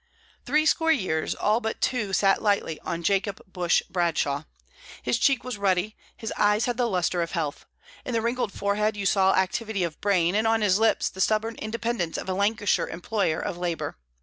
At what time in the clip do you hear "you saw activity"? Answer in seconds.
8.97-9.83